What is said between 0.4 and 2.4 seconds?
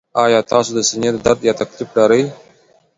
تاسو د سینې درد یا تکلیف لرئ؟